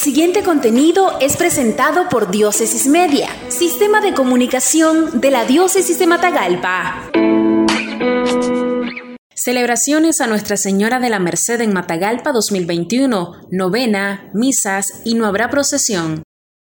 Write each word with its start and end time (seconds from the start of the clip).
Siguiente 0.00 0.42
contenido 0.42 1.18
es 1.20 1.36
presentado 1.36 2.08
por 2.08 2.30
Diócesis 2.30 2.86
Media, 2.86 3.28
Sistema 3.50 4.00
de 4.00 4.14
Comunicación 4.14 5.20
de 5.20 5.30
la 5.30 5.44
Diócesis 5.44 5.98
de 5.98 6.06
Matagalpa. 6.06 7.10
Celebraciones 9.34 10.22
a 10.22 10.26
Nuestra 10.26 10.56
Señora 10.56 11.00
de 11.00 11.10
la 11.10 11.18
Merced 11.18 11.60
en 11.60 11.74
Matagalpa 11.74 12.32
2021, 12.32 13.48
novena, 13.50 14.30
misas 14.32 15.02
y 15.04 15.16
no 15.16 15.26
habrá 15.26 15.50
procesión. 15.50 16.22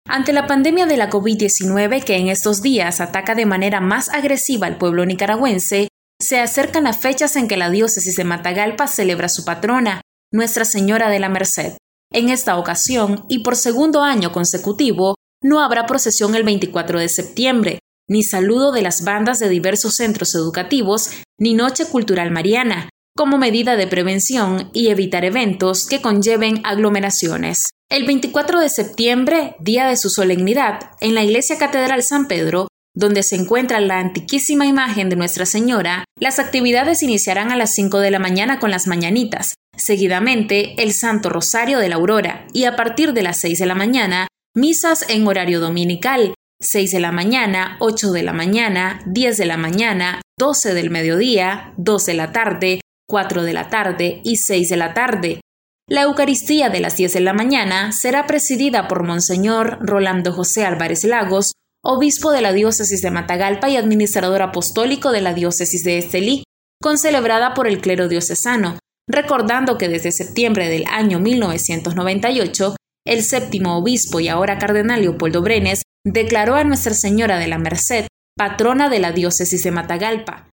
Ante 0.10 0.34
la 0.34 0.48
pandemia 0.48 0.88
de 0.88 0.98
la 0.98 1.12
COVID-19 1.12 2.04
que 2.04 2.16
en 2.16 2.30
estos 2.30 2.64
días 2.64 3.00
ataca 3.00 3.36
de 3.36 3.46
manera 3.46 3.82
más 3.82 4.10
agresiva 4.10 4.66
al 4.66 4.80
pueblo 4.80 5.06
nicaragüense, 5.06 5.90
se 6.20 6.40
acercan 6.40 6.86
las 6.86 6.98
fechas 6.98 7.36
en 7.36 7.48
que 7.48 7.58
la 7.58 7.70
diócesis 7.70 8.16
de 8.16 8.24
Matagalpa 8.24 8.88
celebra 8.88 9.30
su 9.30 9.46
patrona, 9.46 10.02
Nuestra 10.34 10.66
Señora 10.66 11.12
de 11.12 11.20
la 11.20 11.30
Merced. 11.30 11.74
En 12.12 12.30
esta 12.30 12.58
ocasión, 12.58 13.26
y 13.30 13.40
por 13.40 13.56
segundo 13.56 14.02
año 14.02 14.32
consecutivo, 14.32 15.16
no 15.44 15.62
habrá 15.62 15.86
procesión 15.86 16.36
el 16.36 16.44
24 16.44 17.00
de 17.00 17.10
septiembre, 17.10 17.80
ni 18.10 18.24
saludo 18.24 18.72
de 18.72 18.82
las 18.82 19.04
bandas 19.04 19.40
de 19.40 19.50
diversos 19.50 19.96
centros 19.96 20.34
educativos, 20.34 21.10
ni 21.38 21.54
noche 21.54 21.86
cultural 21.86 22.32
mariana, 22.32 22.90
como 23.16 23.38
medida 23.38 23.76
de 23.76 23.88
prevención 23.88 24.70
y 24.74 24.88
evitar 24.88 25.26
eventos 25.26 25.86
que 25.88 26.02
conlleven 26.02 26.62
aglomeraciones. 26.64 27.64
El 27.90 28.06
24 28.06 28.60
de 28.60 28.70
septiembre, 28.70 29.56
día 29.60 29.88
de 29.88 29.98
su 29.98 30.10
solemnidad, 30.10 30.92
en 31.02 31.16
la 31.16 31.24
Iglesia 31.24 31.58
Catedral 31.58 32.04
San 32.04 32.28
Pedro, 32.28 32.68
donde 32.94 33.24
se 33.24 33.36
encuentra 33.36 33.80
la 33.80 34.00
antiquísima 34.00 34.66
imagen 34.66 35.10
de 35.10 35.16
Nuestra 35.16 35.46
Señora, 35.46 36.04
las 36.20 36.40
actividades 36.40 37.04
iniciarán 37.04 37.52
a 37.52 37.56
las 37.56 37.74
5 37.76 38.00
de 38.00 38.12
la 38.12 38.20
mañana 38.20 38.60
con 38.60 38.72
las 38.72 38.88
mañanitas, 38.88 39.54
seguidamente 39.78 40.82
el 40.82 40.94
Santo 40.94 41.30
Rosario 41.30 41.80
de 41.80 41.90
la 41.90 41.96
Aurora 41.96 42.48
y 42.54 42.66
a 42.66 42.76
partir 42.76 43.14
de 43.14 43.24
las 43.24 43.40
6 43.40 43.60
de 43.60 43.66
la 43.66 43.76
mañana, 43.76 44.28
misas 44.56 45.10
en 45.10 45.28
horario 45.28 45.60
dominical, 45.60 46.34
6 46.60 46.92
de 46.92 47.00
la 47.00 47.12
mañana, 47.12 47.78
8 47.80 48.12
de 48.12 48.24
la 48.24 48.34
mañana, 48.34 49.02
10 49.06 49.38
de 49.38 49.46
la 49.46 49.58
mañana, 49.58 50.22
12 50.40 50.74
del 50.74 50.90
mediodía, 50.90 51.74
2 51.78 52.06
de 52.06 52.14
la 52.16 52.32
tarde, 52.32 52.82
4 53.08 53.44
de 53.44 53.54
la 53.54 53.70
tarde 53.70 54.22
y 54.24 54.38
6 54.38 54.70
de 54.70 54.78
la 54.78 54.94
tarde. 54.94 55.42
La 55.88 56.02
Eucaristía 56.02 56.70
de 56.70 56.82
las 56.82 56.98
10 56.98 57.14
de 57.14 57.20
la 57.22 57.34
mañana 57.34 57.92
será 57.94 58.28
presidida 58.28 58.88
por 58.88 59.04
Monseñor 59.04 59.78
Rolando 59.80 60.34
José 60.34 60.66
Álvarez 60.66 61.04
Lagos, 61.06 61.54
obispo 61.84 62.32
de 62.32 62.42
la 62.42 62.52
diócesis 62.52 63.02
de 63.02 63.12
Matagalpa 63.12 63.70
y 63.70 63.78
administrador 63.78 64.42
apostólico 64.42 65.12
de 65.12 65.22
la 65.22 65.34
diócesis 65.34 65.84
de 65.84 66.00
Estelí, 66.00 66.44
concelebrada 66.82 67.54
por 67.54 67.68
el 67.68 67.80
clero 67.80 68.10
diocesano, 68.10 68.78
recordando 69.08 69.78
que 69.78 69.90
desde 69.90 70.12
septiembre 70.12 70.70
del 70.70 70.86
año 70.88 71.20
1998, 71.20 72.76
el 73.06 73.24
séptimo 73.24 73.78
obispo 73.78 74.20
y 74.20 74.28
ahora 74.28 74.58
cardenal 74.58 75.02
Leopoldo 75.02 75.42
Brenes 75.42 75.84
declaró 76.06 76.56
a 76.56 76.64
Nuestra 76.64 76.94
Señora 76.94 77.40
de 77.40 77.48
la 77.48 77.58
Merced 77.58 78.08
patrona 78.38 78.90
de 78.90 79.00
la 79.00 79.12
diócesis 79.12 79.64
de 79.64 79.72
Matagalpa. 79.72 80.50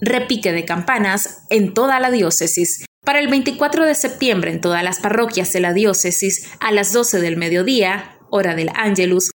Repique 0.00 0.52
de 0.52 0.64
campanas 0.64 1.44
en 1.50 1.74
toda 1.74 2.00
la 2.00 2.10
diócesis. 2.10 2.84
Para 3.04 3.20
el 3.20 3.28
24 3.28 3.84
de 3.84 3.94
septiembre 3.94 4.50
en 4.50 4.60
todas 4.60 4.82
las 4.82 5.00
parroquias 5.00 5.52
de 5.52 5.60
la 5.60 5.72
diócesis, 5.72 6.50
a 6.60 6.72
las 6.72 6.92
12 6.92 7.20
del 7.20 7.36
mediodía, 7.36 8.18
hora 8.30 8.54
del 8.54 8.70
Ángelus, 8.74 9.30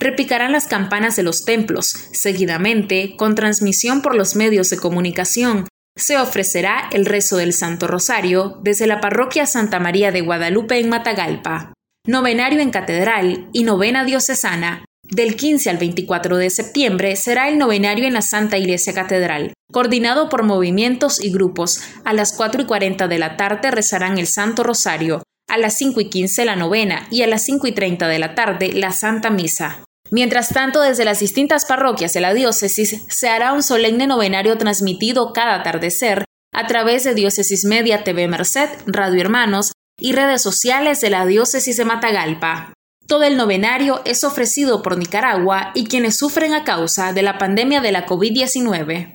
repicarán 0.00 0.52
las 0.52 0.66
campanas 0.66 1.16
de 1.16 1.22
los 1.22 1.44
templos. 1.44 1.86
Seguidamente, 2.12 3.14
con 3.16 3.34
transmisión 3.34 4.02
por 4.02 4.14
los 4.16 4.34
medios 4.34 4.70
de 4.70 4.78
comunicación, 4.78 5.68
se 5.96 6.18
ofrecerá 6.18 6.88
el 6.92 7.06
rezo 7.06 7.36
del 7.36 7.52
Santo 7.52 7.86
Rosario 7.86 8.58
desde 8.62 8.86
la 8.86 9.00
parroquia 9.00 9.46
Santa 9.46 9.78
María 9.78 10.10
de 10.10 10.22
Guadalupe 10.22 10.78
en 10.78 10.88
Matagalpa. 10.88 11.72
Novenario 12.06 12.60
en 12.60 12.70
Catedral 12.70 13.48
y 13.52 13.64
Novena 13.64 14.04
Diocesana. 14.04 14.84
Del 15.02 15.36
15 15.36 15.70
al 15.70 15.76
24 15.76 16.36
de 16.36 16.50
septiembre 16.50 17.14
será 17.16 17.48
el 17.48 17.58
novenario 17.58 18.06
en 18.06 18.14
la 18.14 18.22
Santa 18.22 18.58
Iglesia 18.58 18.94
Catedral, 18.94 19.52
coordinado 19.70 20.28
por 20.28 20.42
movimientos 20.42 21.22
y 21.22 21.30
grupos. 21.30 21.82
A 22.04 22.12
las 22.12 22.32
4 22.36 22.62
y 22.62 22.64
40 22.64 23.06
de 23.06 23.18
la 23.18 23.36
tarde 23.36 23.70
rezarán 23.70 24.18
el 24.18 24.26
Santo 24.26 24.62
Rosario, 24.62 25.22
a 25.48 25.58
las 25.58 25.76
5 25.76 26.00
y 26.00 26.10
15 26.10 26.44
la 26.46 26.56
novena 26.56 27.06
y 27.10 27.22
a 27.22 27.26
las 27.26 27.44
5 27.44 27.66
y 27.66 27.72
30 27.72 28.08
de 28.08 28.18
la 28.18 28.34
tarde 28.34 28.72
la 28.72 28.92
Santa 28.92 29.30
Misa. 29.30 29.83
Mientras 30.10 30.48
tanto, 30.50 30.80
desde 30.80 31.04
las 31.04 31.20
distintas 31.20 31.64
parroquias 31.64 32.12
de 32.12 32.20
la 32.20 32.34
diócesis 32.34 33.04
se 33.08 33.28
hará 33.28 33.52
un 33.52 33.62
solemne 33.62 34.06
novenario 34.06 34.56
transmitido 34.58 35.32
cada 35.32 35.56
atardecer 35.56 36.24
a 36.52 36.66
través 36.66 37.04
de 37.04 37.14
Diócesis 37.14 37.64
Media 37.64 38.04
TV 38.04 38.28
Merced, 38.28 38.68
Radio 38.86 39.20
Hermanos 39.20 39.72
y 39.98 40.12
redes 40.12 40.42
sociales 40.42 41.00
de 41.00 41.10
la 41.10 41.26
diócesis 41.26 41.76
de 41.76 41.84
Matagalpa. 41.84 42.72
Todo 43.06 43.24
el 43.24 43.36
novenario 43.36 44.00
es 44.04 44.24
ofrecido 44.24 44.82
por 44.82 44.96
Nicaragua 44.96 45.72
y 45.74 45.86
quienes 45.86 46.16
sufren 46.16 46.54
a 46.54 46.64
causa 46.64 47.12
de 47.12 47.22
la 47.22 47.36
pandemia 47.38 47.80
de 47.80 47.92
la 47.92 48.06
COVID-19. 48.06 49.14